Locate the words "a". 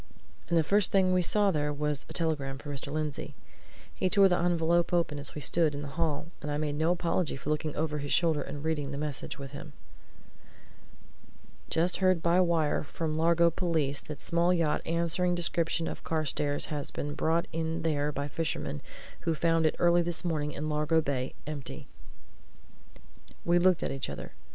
2.09-2.13